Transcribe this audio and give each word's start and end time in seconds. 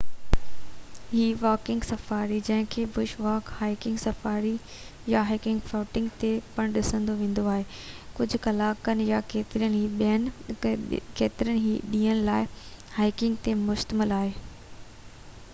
هڪ 1.09 1.25
walking 1.41 1.83
safari 1.87 2.37
جنهن 2.47 2.63
کي 2.75 2.85
بش 2.95 3.11
واڪ"، 3.25 3.51
هائيڪنگ 3.57 3.99
سفاري"، 4.03 4.53
يا 5.15 5.21
گوئنگ 5.33 5.61
فوٽنگ 5.73 6.25
پڻ 6.57 6.73
سڏيو 6.89 7.17
ويندو 7.21 7.45
آهي 7.53 7.67
ڪجهه 8.21 8.43
ڪلاڪن 8.47 9.05
يا 9.11 9.21
ڪيترن 9.37 9.77
ئي 9.83 9.93
ڏينهن 10.01 12.25
لاءِ، 12.33 12.51
هائيڪنگ 12.99 13.41
تي 13.49 13.57
مشتمل 13.63 14.17
آهي 14.21 14.33